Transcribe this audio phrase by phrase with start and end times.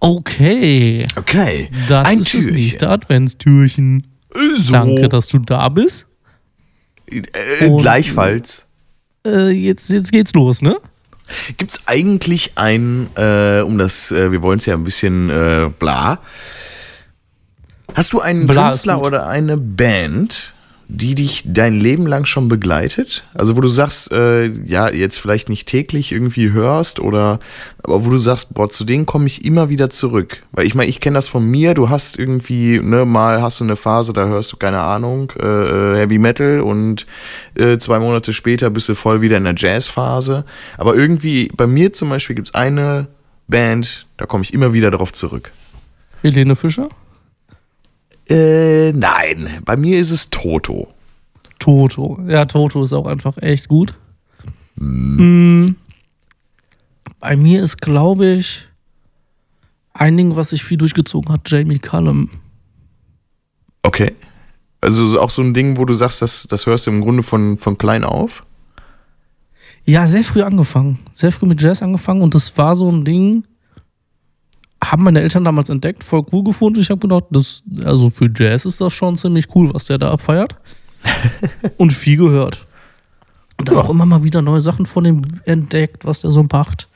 [0.00, 1.06] Okay.
[1.16, 1.70] Okay.
[1.88, 2.48] Das Ein ist Türchen.
[2.52, 4.06] das nächste Adventstürchen.
[4.62, 4.72] So.
[4.72, 6.06] Danke, dass du da bist.
[7.10, 8.66] Äh, Und- gleichfalls.
[9.26, 10.76] Äh, jetzt, jetzt geht's los, ne?
[11.56, 15.70] Gibt es eigentlich ein, äh, um das, äh, wir wollen es ja ein bisschen äh,
[15.78, 16.20] bla.
[17.94, 20.54] Hast du einen Bla Künstler oder eine Band,
[20.88, 23.24] die dich dein Leben lang schon begleitet?
[23.34, 27.40] Also wo du sagst, äh, ja, jetzt vielleicht nicht täglich irgendwie hörst oder,
[27.82, 30.42] aber wo du sagst, boah, zu denen komme ich immer wieder zurück.
[30.52, 33.64] Weil ich meine, ich kenne das von mir, du hast irgendwie, ne, mal hast du
[33.64, 37.06] eine Phase, da hörst du, keine Ahnung, äh, äh, Heavy Metal und
[37.54, 40.44] äh, zwei Monate später bist du voll wieder in der Jazzphase.
[40.78, 43.08] Aber irgendwie, bei mir zum Beispiel gibt es eine
[43.46, 45.52] Band, da komme ich immer wieder darauf zurück.
[46.22, 46.88] Helene Fischer?
[48.30, 50.88] Äh, nein, bei mir ist es Toto.
[51.58, 52.20] Toto.
[52.28, 53.94] Ja, Toto ist auch einfach echt gut.
[54.76, 55.70] Mm.
[57.20, 58.68] Bei mir ist, glaube ich,
[59.92, 62.30] ein Ding, was sich viel durchgezogen hat, Jamie Cullum.
[63.82, 64.12] Okay.
[64.80, 67.22] Also so- auch so ein Ding, wo du sagst, das, das hörst du im Grunde
[67.24, 68.44] von, von klein auf?
[69.84, 70.98] Ja, sehr früh angefangen.
[71.12, 73.44] Sehr früh mit Jazz angefangen und das war so ein Ding,
[74.90, 76.80] haben meine Eltern damals entdeckt, voll cool gefunden.
[76.80, 80.10] Ich habe gedacht, das, also für Jazz ist das schon ziemlich cool, was der da
[80.12, 80.54] abfeiert.
[81.76, 82.66] und viel gehört.
[83.58, 83.82] Und dann Ja.
[83.82, 86.88] auch immer mal wieder neue Sachen von ihm entdeckt, was der so macht.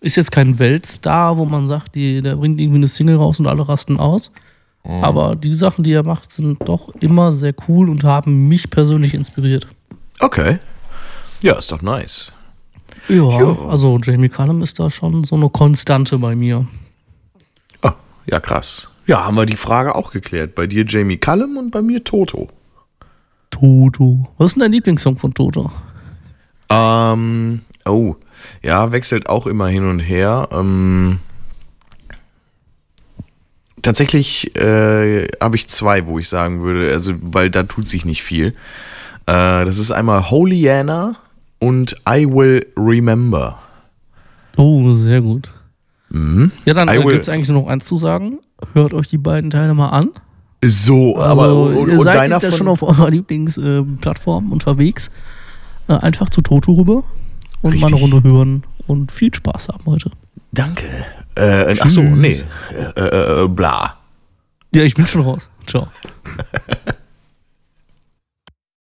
[0.00, 3.46] Ist jetzt kein Weltstar, wo man sagt, die, der bringt irgendwie eine Single raus und
[3.46, 4.32] alle rasten aus.
[4.84, 9.14] Aber die Sachen, die er macht, sind doch immer sehr cool und haben mich persönlich
[9.14, 9.66] inspiriert.
[10.20, 10.58] Okay.
[11.40, 12.32] Ja, ist doch nice.
[13.08, 13.56] Ja, Ja.
[13.68, 16.66] also Jamie Cullum ist da schon so eine Konstante bei mir.
[18.26, 18.88] Ja, krass.
[19.06, 20.54] Ja, haben wir die Frage auch geklärt.
[20.54, 22.48] Bei dir Jamie Cullum und bei mir Toto.
[23.50, 24.28] Toto.
[24.38, 25.70] Was ist denn dein Lieblingssong von Toto?
[26.70, 28.16] Ähm, oh,
[28.62, 30.48] ja, wechselt auch immer hin und her.
[30.52, 31.20] Ähm,
[33.82, 38.22] tatsächlich äh, habe ich zwei, wo ich sagen würde, also, weil da tut sich nicht
[38.22, 38.48] viel.
[39.26, 41.16] Äh, das ist einmal Holyana
[41.60, 43.58] und I Will Remember.
[44.56, 45.50] Oh, sehr gut.
[46.14, 46.52] Mhm.
[46.64, 48.38] Ja, dann I äh, gibt es eigentlich nur noch eins zu sagen.
[48.72, 50.10] Hört euch die beiden Teile mal an.
[50.64, 55.10] So, aber Also, und, ihr seid ja schon auf eurer Lieblingsplattform unterwegs.
[55.88, 57.04] Äh, einfach zu Toto rüber
[57.60, 58.14] und mal eine Richtig.
[58.14, 60.10] Runde hören und viel Spaß haben heute.
[60.52, 60.86] Danke.
[61.34, 62.42] Äh, ach so, nee.
[62.96, 63.96] Äh, äh, äh, bla.
[64.74, 65.50] Ja, ich bin schon raus.
[65.66, 65.88] Ciao.